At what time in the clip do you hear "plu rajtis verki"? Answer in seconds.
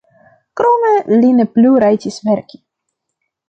1.59-2.63